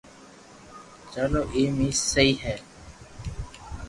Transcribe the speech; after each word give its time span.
چلو 1.13 1.41
ايم 1.55 1.75
اي 1.83 1.89
سھي 2.09 2.29
ھي 2.41 2.55